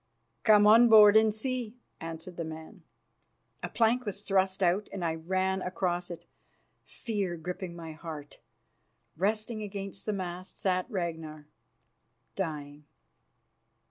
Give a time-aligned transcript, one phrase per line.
[0.41, 2.81] "Come on board and see," answered the man.
[3.61, 6.25] A plank was thrust out and I ran across it,
[6.83, 8.39] fear gripping at my heart.
[9.15, 11.45] Resting against the mast sat Ragnar,
[12.35, 12.83] dying.